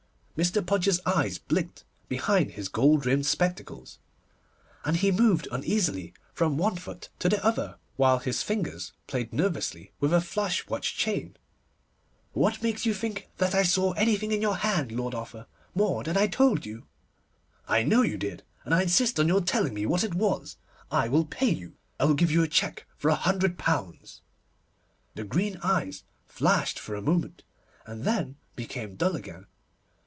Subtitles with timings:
[0.37, 0.65] Mr.
[0.65, 3.99] Podgers's eyes blinked behind his gold rimmed spectacles,
[4.83, 9.91] and he moved uneasily from one foot to the other, while his fingers played nervously
[9.99, 11.37] with a flash watch chain.
[12.33, 15.45] 'What makes you think that I saw anything in your hand, Lord Arthur,
[15.75, 16.87] more than I told you?'
[17.67, 20.57] 'I know you did, and I insist on your telling me what it was.
[20.89, 21.75] I will pay you.
[21.99, 24.21] I will give you a cheque for a hundred pounds.'
[25.13, 27.43] The green eyes flashed for a moment,
[27.85, 29.45] and then became dull again.